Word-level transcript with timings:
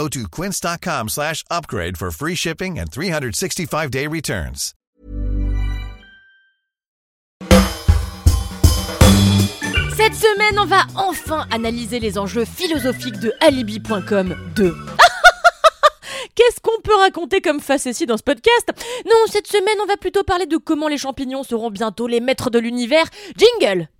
Go 0.00 0.08
to 0.08 0.26
quince.com 0.30 1.08
slash 1.10 1.44
upgrade 1.50 1.98
for 1.98 2.10
free 2.10 2.34
shipping 2.34 2.78
and 2.78 2.90
365-day 2.90 4.06
returns. 4.06 4.72
Cette 9.94 10.14
semaine, 10.14 10.58
on 10.58 10.64
va 10.64 10.86
enfin 10.94 11.46
analyser 11.50 12.00
les 12.00 12.16
enjeux 12.16 12.46
philosophiques 12.46 13.20
de 13.20 13.34
Alibi.com 13.40 14.34
2. 14.56 14.74
Qu'est-ce 16.34 16.60
qu'on 16.62 16.80
peut 16.82 16.96
raconter 16.96 17.42
comme 17.42 17.60
facétie 17.60 18.06
dans 18.06 18.16
ce 18.16 18.22
podcast? 18.22 18.70
Non, 19.04 19.26
cette 19.26 19.48
semaine, 19.48 19.76
on 19.82 19.86
va 19.86 19.98
plutôt 19.98 20.24
parler 20.24 20.46
de 20.46 20.56
comment 20.56 20.88
les 20.88 20.96
champignons 20.96 21.42
seront 21.42 21.70
bientôt 21.70 22.06
les 22.06 22.20
maîtres 22.20 22.48
de 22.48 22.58
l'univers. 22.58 23.04
Jingle 23.36 23.90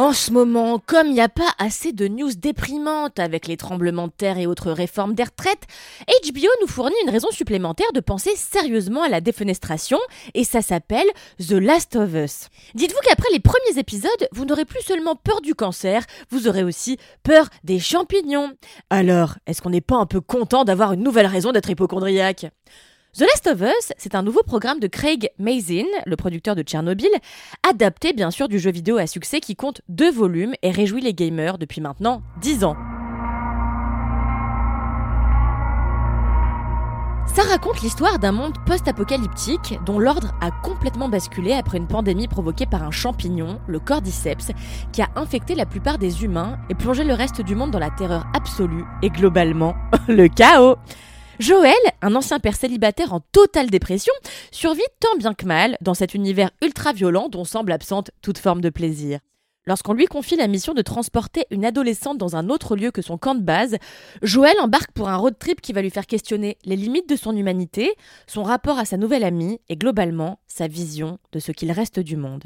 En 0.00 0.14
ce 0.14 0.30
moment, 0.30 0.78
comme 0.78 1.08
il 1.08 1.12
n'y 1.12 1.20
a 1.20 1.28
pas 1.28 1.52
assez 1.58 1.92
de 1.92 2.08
news 2.08 2.32
déprimantes 2.34 3.18
avec 3.18 3.46
les 3.46 3.58
tremblements 3.58 4.06
de 4.06 4.12
terre 4.12 4.38
et 4.38 4.46
autres 4.46 4.72
réformes 4.72 5.12
des 5.12 5.24
retraites, 5.24 5.66
HBO 6.24 6.48
nous 6.62 6.66
fournit 6.68 6.94
une 7.04 7.10
raison 7.10 7.28
supplémentaire 7.30 7.92
de 7.92 8.00
penser 8.00 8.34
sérieusement 8.34 9.02
à 9.02 9.10
la 9.10 9.20
défenestration, 9.20 9.98
et 10.32 10.44
ça 10.44 10.62
s'appelle 10.62 11.06
The 11.38 11.52
Last 11.52 11.96
of 11.96 12.14
Us. 12.14 12.48
Dites-vous 12.74 13.00
qu'après 13.06 13.28
les 13.34 13.40
premiers 13.40 13.78
épisodes, 13.78 14.28
vous 14.32 14.46
n'aurez 14.46 14.64
plus 14.64 14.80
seulement 14.80 15.16
peur 15.16 15.42
du 15.42 15.54
cancer, 15.54 16.06
vous 16.30 16.48
aurez 16.48 16.64
aussi 16.64 16.96
peur 17.22 17.50
des 17.62 17.78
champignons. 17.78 18.52
Alors, 18.88 19.34
est-ce 19.46 19.60
qu'on 19.60 19.68
n'est 19.68 19.82
pas 19.82 19.96
un 19.96 20.06
peu 20.06 20.22
content 20.22 20.64
d'avoir 20.64 20.94
une 20.94 21.02
nouvelle 21.02 21.26
raison 21.26 21.52
d'être 21.52 21.68
hypochondriaque? 21.68 22.46
The 23.12 23.22
Last 23.22 23.48
of 23.48 23.60
Us, 23.60 23.92
c'est 23.98 24.14
un 24.14 24.22
nouveau 24.22 24.44
programme 24.44 24.78
de 24.78 24.86
Craig 24.86 25.30
Mazin, 25.36 25.86
le 26.06 26.14
producteur 26.14 26.54
de 26.54 26.62
Tchernobyl, 26.62 27.10
adapté 27.68 28.12
bien 28.12 28.30
sûr 28.30 28.46
du 28.46 28.60
jeu 28.60 28.70
vidéo 28.70 28.98
à 28.98 29.08
succès 29.08 29.40
qui 29.40 29.56
compte 29.56 29.80
deux 29.88 30.12
volumes 30.12 30.54
et 30.62 30.70
réjouit 30.70 31.00
les 31.00 31.12
gamers 31.12 31.58
depuis 31.58 31.80
maintenant 31.80 32.22
10 32.40 32.62
ans. 32.62 32.76
Ça 37.34 37.42
raconte 37.42 37.82
l'histoire 37.82 38.20
d'un 38.20 38.30
monde 38.30 38.54
post-apocalyptique 38.64 39.76
dont 39.84 39.98
l'ordre 39.98 40.32
a 40.40 40.52
complètement 40.52 41.08
basculé 41.08 41.52
après 41.52 41.78
une 41.78 41.88
pandémie 41.88 42.28
provoquée 42.28 42.66
par 42.66 42.84
un 42.84 42.92
champignon, 42.92 43.60
le 43.66 43.80
cordyceps, 43.80 44.52
qui 44.92 45.02
a 45.02 45.08
infecté 45.16 45.56
la 45.56 45.66
plupart 45.66 45.98
des 45.98 46.22
humains 46.22 46.60
et 46.68 46.76
plongé 46.76 47.02
le 47.02 47.14
reste 47.14 47.40
du 47.40 47.56
monde 47.56 47.72
dans 47.72 47.80
la 47.80 47.90
terreur 47.90 48.24
absolue 48.34 48.84
et 49.02 49.10
globalement 49.10 49.74
le 50.08 50.28
chaos. 50.28 50.76
Joël, 51.40 51.72
un 52.02 52.14
ancien 52.16 52.38
père 52.38 52.54
célibataire 52.54 53.14
en 53.14 53.20
totale 53.20 53.70
dépression, 53.70 54.12
survit 54.50 54.82
tant 55.00 55.16
bien 55.16 55.32
que 55.32 55.46
mal 55.46 55.78
dans 55.80 55.94
cet 55.94 56.12
univers 56.12 56.50
ultra 56.60 56.92
violent 56.92 57.30
dont 57.30 57.44
semble 57.44 57.72
absente 57.72 58.10
toute 58.20 58.36
forme 58.36 58.60
de 58.60 58.68
plaisir. 58.68 59.20
Lorsqu'on 59.64 59.94
lui 59.94 60.04
confie 60.04 60.36
la 60.36 60.48
mission 60.48 60.74
de 60.74 60.82
transporter 60.82 61.46
une 61.50 61.64
adolescente 61.64 62.18
dans 62.18 62.36
un 62.36 62.50
autre 62.50 62.76
lieu 62.76 62.90
que 62.90 63.00
son 63.00 63.16
camp 63.16 63.34
de 63.34 63.42
base, 63.42 63.78
Joël 64.20 64.60
embarque 64.60 64.92
pour 64.92 65.08
un 65.08 65.16
road 65.16 65.38
trip 65.38 65.62
qui 65.62 65.72
va 65.72 65.80
lui 65.80 65.88
faire 65.88 66.06
questionner 66.06 66.58
les 66.66 66.76
limites 66.76 67.08
de 67.08 67.16
son 67.16 67.34
humanité, 67.34 67.94
son 68.26 68.42
rapport 68.42 68.78
à 68.78 68.84
sa 68.84 68.98
nouvelle 68.98 69.24
amie 69.24 69.60
et 69.70 69.76
globalement 69.76 70.40
sa 70.46 70.68
vision 70.68 71.18
de 71.32 71.38
ce 71.38 71.52
qu'il 71.52 71.72
reste 71.72 72.00
du 72.00 72.16
monde. 72.16 72.44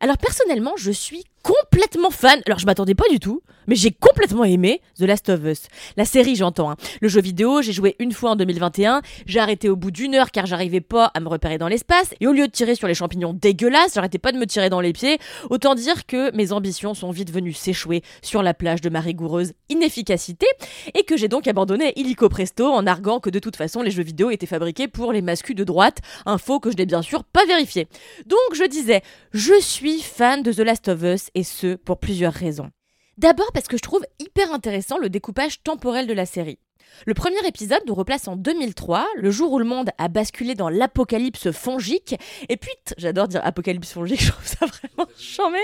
Alors 0.00 0.18
personnellement, 0.18 0.74
je 0.76 0.90
suis 0.90 1.24
complètement 1.42 2.10
fan. 2.10 2.40
Alors 2.46 2.58
je 2.58 2.66
m'attendais 2.66 2.94
pas 2.94 3.08
du 3.10 3.20
tout, 3.20 3.42
mais 3.66 3.74
j'ai 3.74 3.90
complètement 3.90 4.44
aimé 4.44 4.80
The 4.98 5.02
Last 5.02 5.28
of 5.28 5.42
Us. 5.44 5.62
La 5.96 6.04
série, 6.04 6.36
j'entends. 6.36 6.70
hein. 6.70 6.76
Le 7.00 7.08
jeu 7.08 7.20
vidéo, 7.20 7.62
j'ai 7.62 7.72
joué 7.72 7.96
une 7.98 8.12
fois 8.12 8.32
en 8.32 8.36
2021. 8.36 9.02
J'ai 9.26 9.40
arrêté 9.40 9.68
au 9.68 9.76
bout 9.76 9.90
d'une 9.90 10.14
heure 10.14 10.30
car 10.30 10.46
j'arrivais 10.46 10.80
pas 10.80 11.10
à 11.14 11.20
me 11.20 11.28
repérer 11.28 11.58
dans 11.58 11.68
l'espace. 11.68 12.14
Et 12.20 12.26
au 12.26 12.32
lieu 12.32 12.46
de 12.46 12.52
tirer 12.52 12.74
sur 12.74 12.86
les 12.86 12.94
champignons 12.94 13.32
dégueulasses, 13.32 13.94
j'arrêtais 13.94 14.18
pas 14.18 14.32
de 14.32 14.38
me 14.38 14.46
tirer 14.46 14.68
dans 14.68 14.80
les 14.80 14.92
pieds. 14.92 15.18
Autant 15.48 15.74
dire 15.74 16.06
que 16.06 16.34
mes 16.36 16.52
ambitions 16.52 16.94
sont 16.94 17.10
vite 17.10 17.30
venues 17.32 17.52
s'échouer 17.52 18.02
sur 18.22 18.42
la 18.42 18.52
plage 18.54 18.80
de 18.80 18.90
ma 18.90 19.00
rigoureuse 19.00 19.52
inefficacité 19.68 20.46
et 20.94 21.04
que 21.04 21.16
j'ai 21.16 21.28
donc 21.28 21.46
abandonné 21.48 21.92
illico 21.96 22.28
presto 22.28 22.66
en 22.66 22.86
arguant 22.86 23.20
que 23.20 23.30
de 23.30 23.38
toute 23.38 23.56
façon 23.56 23.82
les 23.82 23.90
jeux 23.90 24.02
vidéo 24.02 24.30
étaient 24.30 24.46
fabriqués 24.46 24.88
pour 24.88 25.12
les 25.12 25.22
mascus 25.22 25.56
de 25.56 25.64
droite. 25.64 25.98
Info 26.26 26.60
que 26.60 26.70
je 26.70 26.76
n'ai 26.76 26.86
bien 26.86 27.02
sûr 27.02 27.24
pas 27.24 27.46
vérifié. 27.46 27.86
Donc 28.26 28.38
je 28.54 28.64
disais, 28.64 29.02
je 29.32 29.57
suis 29.60 30.00
fan 30.00 30.42
de 30.42 30.52
The 30.52 30.58
Last 30.58 30.88
of 30.88 31.02
Us 31.02 31.30
et 31.34 31.44
ce 31.44 31.74
pour 31.74 31.98
plusieurs 31.98 32.32
raisons. 32.32 32.70
D'abord 33.16 33.50
parce 33.52 33.66
que 33.66 33.76
je 33.76 33.82
trouve 33.82 34.04
hyper 34.20 34.52
intéressant 34.52 34.98
le 34.98 35.10
découpage 35.10 35.62
temporel 35.62 36.06
de 36.06 36.12
la 36.12 36.26
série. 36.26 36.58
Le 37.06 37.14
premier 37.14 37.46
épisode 37.46 37.82
nous 37.86 37.94
replace 37.94 38.28
en 38.28 38.36
2003, 38.36 39.06
le 39.16 39.30
jour 39.30 39.52
où 39.52 39.58
le 39.58 39.64
monde 39.64 39.90
a 39.98 40.08
basculé 40.08 40.54
dans 40.54 40.68
l'apocalypse 40.68 41.50
fongique. 41.52 42.14
Et 42.48 42.56
puis, 42.56 42.72
j'adore 42.96 43.28
dire 43.28 43.40
apocalypse 43.44 43.92
fongique, 43.92 44.22
je 44.22 44.30
trouve 44.30 44.46
ça 44.46 44.66
vraiment 44.66 45.08
chambé. 45.18 45.58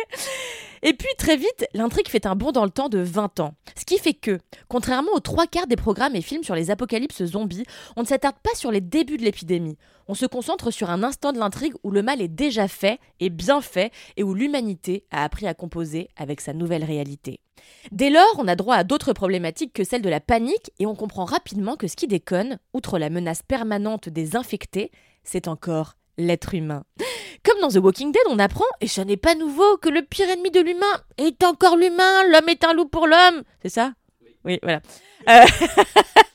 Et 0.86 0.92
puis, 0.92 1.08
très 1.16 1.38
vite, 1.38 1.66
l'intrigue 1.72 2.08
fait 2.08 2.26
un 2.26 2.36
bond 2.36 2.52
dans 2.52 2.66
le 2.66 2.70
temps 2.70 2.90
de 2.90 2.98
20 2.98 3.40
ans. 3.40 3.54
Ce 3.74 3.86
qui 3.86 3.96
fait 3.96 4.12
que, 4.12 4.38
contrairement 4.68 5.12
aux 5.14 5.20
trois 5.20 5.46
quarts 5.46 5.66
des 5.66 5.76
programmes 5.76 6.14
et 6.14 6.20
films 6.20 6.44
sur 6.44 6.54
les 6.54 6.70
apocalypses 6.70 7.24
zombies, 7.24 7.64
on 7.96 8.02
ne 8.02 8.06
s'attarde 8.06 8.36
pas 8.42 8.54
sur 8.54 8.70
les 8.70 8.82
débuts 8.82 9.16
de 9.16 9.22
l'épidémie. 9.22 9.78
On 10.08 10.14
se 10.14 10.26
concentre 10.26 10.70
sur 10.70 10.90
un 10.90 11.02
instant 11.02 11.32
de 11.32 11.38
l'intrigue 11.38 11.72
où 11.84 11.90
le 11.90 12.02
mal 12.02 12.20
est 12.20 12.28
déjà 12.28 12.68
fait 12.68 13.00
et 13.18 13.30
bien 13.30 13.62
fait 13.62 13.92
et 14.18 14.22
où 14.22 14.34
l'humanité 14.34 15.04
a 15.10 15.24
appris 15.24 15.46
à 15.46 15.54
composer 15.54 16.08
avec 16.18 16.42
sa 16.42 16.52
nouvelle 16.52 16.84
réalité. 16.84 17.40
Dès 17.90 18.10
lors, 18.10 18.34
on 18.36 18.46
a 18.46 18.54
droit 18.54 18.76
à 18.76 18.84
d'autres 18.84 19.14
problématiques 19.14 19.72
que 19.72 19.84
celle 19.84 20.02
de 20.02 20.10
la 20.10 20.20
panique 20.20 20.70
et 20.78 20.84
on 20.84 20.94
comprend 20.94 21.24
rapidement 21.24 21.76
que 21.76 21.88
ce 21.88 21.96
qui 21.96 22.08
déconne, 22.08 22.58
outre 22.74 22.98
la 22.98 23.08
menace 23.08 23.42
permanente 23.42 24.10
des 24.10 24.36
infectés, 24.36 24.90
c'est 25.22 25.48
encore 25.48 25.94
l'être 26.18 26.54
humain. 26.54 26.84
Comme 27.44 27.60
dans 27.60 27.68
The 27.68 27.76
Walking 27.76 28.10
Dead, 28.10 28.22
on 28.28 28.38
apprend, 28.38 28.64
et 28.80 28.88
ça 28.88 29.04
n'est 29.04 29.18
pas 29.18 29.34
nouveau, 29.34 29.76
que 29.76 29.90
le 29.90 30.02
pire 30.02 30.28
ennemi 30.30 30.50
de 30.50 30.60
l'humain 30.60 31.02
est 31.18 31.44
encore 31.44 31.76
l'humain, 31.76 32.24
l'homme 32.30 32.48
est 32.48 32.64
un 32.64 32.72
loup 32.72 32.86
pour 32.86 33.06
l'homme. 33.06 33.42
C'est 33.62 33.68
ça? 33.68 33.92
Oui, 34.44 34.58
voilà. 34.62 34.80
Euh, 35.28 35.44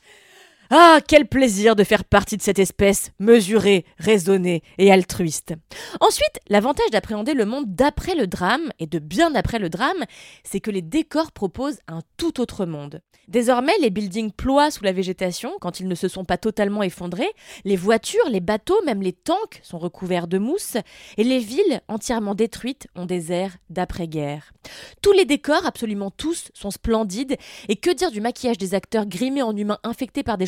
Ah, 0.72 1.00
quel 1.04 1.26
plaisir 1.26 1.74
de 1.74 1.82
faire 1.82 2.04
partie 2.04 2.36
de 2.36 2.42
cette 2.42 2.60
espèce 2.60 3.10
mesurée, 3.18 3.84
raisonnée 3.98 4.62
et 4.78 4.92
altruiste. 4.92 5.54
Ensuite, 5.98 6.38
l'avantage 6.48 6.90
d'appréhender 6.92 7.34
le 7.34 7.44
monde 7.44 7.74
d'après 7.74 8.14
le 8.14 8.28
drame, 8.28 8.70
et 8.78 8.86
de 8.86 9.00
bien 9.00 9.34
après 9.34 9.58
le 9.58 9.68
drame, 9.68 10.04
c'est 10.44 10.60
que 10.60 10.70
les 10.70 10.80
décors 10.80 11.32
proposent 11.32 11.80
un 11.88 12.02
tout 12.16 12.40
autre 12.40 12.66
monde. 12.66 13.00
Désormais, 13.26 13.72
les 13.80 13.90
buildings 13.90 14.30
ploient 14.30 14.70
sous 14.70 14.84
la 14.84 14.92
végétation 14.92 15.52
quand 15.60 15.80
ils 15.80 15.88
ne 15.88 15.94
se 15.96 16.06
sont 16.06 16.24
pas 16.24 16.38
totalement 16.38 16.84
effondrés, 16.84 17.32
les 17.64 17.76
voitures, 17.76 18.28
les 18.30 18.38
bateaux, 18.38 18.80
même 18.86 19.02
les 19.02 19.12
tanks 19.12 19.58
sont 19.64 19.78
recouverts 19.78 20.28
de 20.28 20.38
mousse, 20.38 20.76
et 21.16 21.24
les 21.24 21.40
villes 21.40 21.80
entièrement 21.88 22.36
détruites 22.36 22.86
ont 22.94 23.06
des 23.06 23.32
airs 23.32 23.56
d'après-guerre. 23.70 24.52
Tous 25.02 25.12
les 25.12 25.24
décors, 25.24 25.66
absolument 25.66 26.12
tous, 26.12 26.52
sont 26.54 26.70
splendides, 26.70 27.38
et 27.68 27.74
que 27.74 27.90
dire 27.90 28.12
du 28.12 28.20
maquillage 28.20 28.58
des 28.58 28.74
acteurs 28.74 29.06
grimés 29.06 29.42
en 29.42 29.56
humains 29.56 29.78
infectés 29.82 30.22
par 30.22 30.38
des 30.38 30.46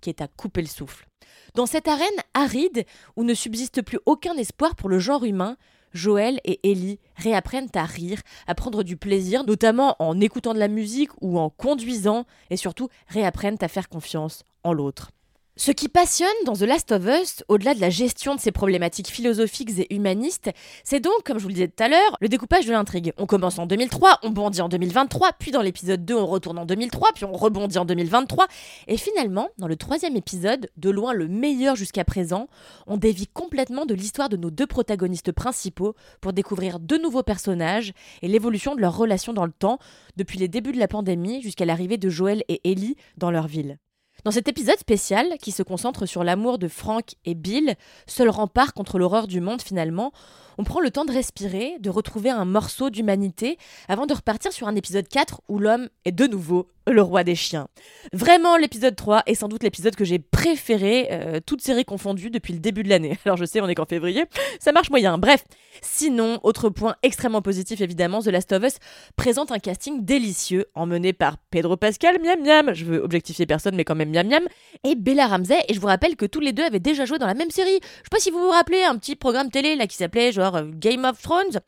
qui 0.00 0.10
est 0.10 0.20
à 0.20 0.28
couper 0.28 0.62
le 0.62 0.68
souffle. 0.68 1.06
Dans 1.54 1.66
cette 1.66 1.88
arène 1.88 2.06
aride, 2.34 2.84
où 3.16 3.24
ne 3.24 3.34
subsiste 3.34 3.82
plus 3.82 3.98
aucun 4.06 4.36
espoir 4.36 4.76
pour 4.76 4.88
le 4.88 4.98
genre 4.98 5.24
humain, 5.24 5.56
Joël 5.92 6.40
et 6.44 6.60
Ellie 6.70 7.00
réapprennent 7.16 7.70
à 7.74 7.84
rire, 7.84 8.20
à 8.46 8.54
prendre 8.54 8.82
du 8.82 8.96
plaisir, 8.96 9.44
notamment 9.44 9.96
en 9.98 10.20
écoutant 10.20 10.54
de 10.54 10.58
la 10.58 10.68
musique 10.68 11.10
ou 11.20 11.38
en 11.38 11.50
conduisant, 11.50 12.24
et 12.50 12.56
surtout 12.56 12.88
réapprennent 13.08 13.58
à 13.60 13.68
faire 13.68 13.88
confiance 13.88 14.44
en 14.62 14.72
l'autre. 14.72 15.10
Ce 15.56 15.72
qui 15.72 15.88
passionne 15.88 16.28
dans 16.46 16.54
The 16.54 16.62
Last 16.62 16.90
of 16.90 17.04
Us, 17.04 17.44
au-delà 17.48 17.74
de 17.74 17.80
la 17.80 17.90
gestion 17.90 18.34
de 18.34 18.40
ces 18.40 18.52
problématiques 18.52 19.08
philosophiques 19.08 19.78
et 19.78 19.94
humanistes, 19.94 20.50
c'est 20.84 21.00
donc, 21.00 21.22
comme 21.24 21.38
je 21.38 21.42
vous 21.42 21.48
le 21.48 21.54
disais 21.54 21.68
tout 21.68 21.82
à 21.82 21.88
l'heure, 21.88 22.16
le 22.20 22.28
découpage 22.28 22.64
de 22.64 22.72
l'intrigue. 22.72 23.12
On 23.18 23.26
commence 23.26 23.58
en 23.58 23.66
2003, 23.66 24.20
on 24.22 24.30
bondit 24.30 24.62
en 24.62 24.70
2023, 24.70 25.32
puis 25.38 25.50
dans 25.50 25.60
l'épisode 25.60 26.04
2, 26.04 26.14
on 26.14 26.24
retourne 26.24 26.58
en 26.58 26.64
2003, 26.64 27.10
puis 27.14 27.24
on 27.26 27.32
rebondit 27.32 27.78
en 27.78 27.84
2023, 27.84 28.46
et 28.86 28.96
finalement, 28.96 29.48
dans 29.58 29.66
le 29.66 29.76
troisième 29.76 30.16
épisode, 30.16 30.70
de 30.78 30.88
loin 30.88 31.12
le 31.12 31.28
meilleur 31.28 31.76
jusqu'à 31.76 32.04
présent, 32.04 32.46
on 32.86 32.96
dévie 32.96 33.26
complètement 33.26 33.84
de 33.84 33.94
l'histoire 33.94 34.30
de 34.30 34.38
nos 34.38 34.50
deux 34.50 34.66
protagonistes 34.66 35.32
principaux 35.32 35.94
pour 36.22 36.32
découvrir 36.32 36.78
deux 36.78 36.98
nouveaux 36.98 37.24
personnages 37.24 37.92
et 38.22 38.28
l'évolution 38.28 38.74
de 38.76 38.80
leur 38.80 38.96
relation 38.96 39.34
dans 39.34 39.44
le 39.44 39.52
temps, 39.52 39.78
depuis 40.16 40.38
les 40.38 40.48
débuts 40.48 40.72
de 40.72 40.78
la 40.78 40.88
pandémie 40.88 41.42
jusqu'à 41.42 41.66
l'arrivée 41.66 41.98
de 41.98 42.08
Joël 42.08 42.44
et 42.48 42.60
Ellie 42.70 42.96
dans 43.18 43.30
leur 43.30 43.46
ville. 43.46 43.78
Dans 44.24 44.30
cet 44.30 44.48
épisode 44.48 44.78
spécial, 44.78 45.38
qui 45.40 45.50
se 45.50 45.62
concentre 45.62 46.04
sur 46.04 46.24
l'amour 46.24 46.58
de 46.58 46.68
Frank 46.68 47.14
et 47.24 47.34
Bill, 47.34 47.74
seul 48.06 48.28
rempart 48.28 48.74
contre 48.74 48.98
l'horreur 48.98 49.26
du 49.26 49.40
monde 49.40 49.62
finalement, 49.62 50.12
on 50.58 50.64
prend 50.64 50.80
le 50.80 50.90
temps 50.90 51.06
de 51.06 51.12
respirer, 51.12 51.76
de 51.80 51.88
retrouver 51.88 52.28
un 52.28 52.44
morceau 52.44 52.90
d'humanité, 52.90 53.56
avant 53.88 54.04
de 54.04 54.12
repartir 54.12 54.52
sur 54.52 54.68
un 54.68 54.76
épisode 54.76 55.08
4 55.08 55.40
où 55.48 55.58
l'homme 55.58 55.88
est 56.04 56.12
de 56.12 56.26
nouveau 56.26 56.68
le 56.92 57.02
roi 57.02 57.24
des 57.24 57.34
chiens. 57.34 57.68
Vraiment, 58.12 58.56
l'épisode 58.56 58.96
3 58.96 59.22
est 59.26 59.34
sans 59.34 59.48
doute 59.48 59.62
l'épisode 59.62 59.96
que 59.96 60.04
j'ai 60.04 60.18
préféré, 60.18 61.08
euh, 61.10 61.40
toute 61.44 61.60
série 61.60 61.84
confondue, 61.84 62.30
depuis 62.30 62.52
le 62.52 62.58
début 62.58 62.82
de 62.82 62.88
l'année. 62.88 63.18
Alors 63.24 63.36
je 63.36 63.44
sais, 63.44 63.60
on 63.60 63.68
est 63.68 63.74
qu'en 63.74 63.86
février, 63.86 64.24
ça 64.58 64.72
marche 64.72 64.90
moyen. 64.90 65.18
Bref, 65.18 65.44
sinon, 65.82 66.40
autre 66.42 66.68
point 66.68 66.96
extrêmement 67.02 67.42
positif 67.42 67.80
évidemment, 67.80 68.20
The 68.20 68.26
Last 68.28 68.52
of 68.52 68.64
Us 68.64 68.74
présente 69.16 69.52
un 69.52 69.58
casting 69.58 70.04
délicieux, 70.04 70.66
emmené 70.74 71.12
par 71.12 71.36
Pedro 71.50 71.76
Pascal, 71.76 72.18
miam 72.20 72.42
miam, 72.42 72.74
je 72.74 72.84
veux 72.84 73.02
objectifier 73.02 73.46
personne 73.46 73.76
mais 73.76 73.84
quand 73.84 73.94
même 73.94 74.10
miam 74.10 74.28
miam, 74.28 74.44
et 74.84 74.94
Bella 74.94 75.26
Ramsey, 75.26 75.62
et 75.68 75.74
je 75.74 75.80
vous 75.80 75.86
rappelle 75.86 76.16
que 76.16 76.26
tous 76.26 76.40
les 76.40 76.52
deux 76.52 76.64
avaient 76.64 76.80
déjà 76.80 77.04
joué 77.04 77.18
dans 77.18 77.26
la 77.26 77.34
même 77.34 77.50
série. 77.50 77.80
Je 77.82 77.86
sais 77.86 78.10
pas 78.10 78.18
si 78.18 78.30
vous 78.30 78.40
vous 78.40 78.50
rappelez, 78.50 78.82
un 78.82 78.96
petit 78.96 79.16
programme 79.16 79.50
télé 79.50 79.76
là 79.76 79.86
qui 79.86 79.96
s'appelait 79.96 80.32
genre 80.32 80.56
euh, 80.56 80.64
Game 80.66 81.04
of 81.04 81.20
Thrones. 81.20 81.60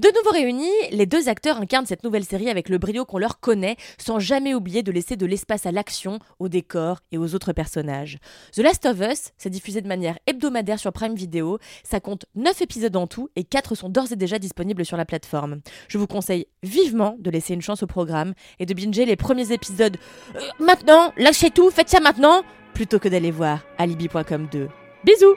De 0.00 0.08
nouveau 0.16 0.30
réunis, 0.30 0.70
les 0.92 1.04
deux 1.04 1.28
acteurs 1.28 1.58
incarnent 1.58 1.84
cette 1.84 2.04
nouvelle 2.04 2.24
série 2.24 2.48
avec 2.48 2.70
le 2.70 2.78
brio 2.78 3.04
qu'on 3.04 3.18
leur 3.18 3.38
connaît, 3.38 3.76
sans 3.98 4.18
jamais 4.18 4.54
oublier 4.54 4.82
de 4.82 4.90
laisser 4.90 5.14
de 5.14 5.26
l'espace 5.26 5.66
à 5.66 5.72
l'action, 5.72 6.20
au 6.38 6.48
décor 6.48 7.00
et 7.12 7.18
aux 7.18 7.34
autres 7.34 7.52
personnages. 7.52 8.16
The 8.54 8.60
Last 8.60 8.86
of 8.86 8.98
Us, 8.98 9.32
s'est 9.36 9.50
diffusé 9.50 9.82
de 9.82 9.88
manière 9.88 10.18
hebdomadaire 10.26 10.78
sur 10.78 10.90
Prime 10.90 11.14
Video, 11.14 11.58
ça 11.84 12.00
compte 12.00 12.24
9 12.34 12.62
épisodes 12.62 12.96
en 12.96 13.06
tout 13.06 13.28
et 13.36 13.44
4 13.44 13.74
sont 13.74 13.90
d'ores 13.90 14.10
et 14.10 14.16
déjà 14.16 14.38
disponibles 14.38 14.86
sur 14.86 14.96
la 14.96 15.04
plateforme. 15.04 15.60
Je 15.88 15.98
vous 15.98 16.06
conseille 16.06 16.46
vivement 16.62 17.16
de 17.18 17.28
laisser 17.28 17.52
une 17.52 17.60
chance 17.60 17.82
au 17.82 17.86
programme 17.86 18.32
et 18.58 18.64
de 18.64 18.72
binger 18.72 19.04
les 19.04 19.16
premiers 19.16 19.52
épisodes 19.52 19.98
euh, 20.34 20.40
maintenant, 20.60 21.12
lâchez 21.18 21.50
tout, 21.50 21.70
faites 21.70 21.90
ça 21.90 22.00
maintenant, 22.00 22.42
plutôt 22.72 23.00
que 23.00 23.08
d'aller 23.10 23.30
voir 23.30 23.66
alibi.com 23.76 24.48
2. 24.50 24.66
Bisous 25.04 25.36